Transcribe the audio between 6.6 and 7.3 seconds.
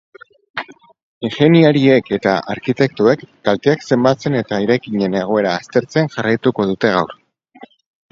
dute gaur.